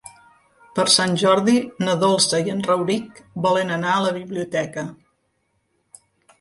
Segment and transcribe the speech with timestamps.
[0.77, 4.89] Per Sant Jordi na Dolça i en Rauric volen anar a la biblioteca.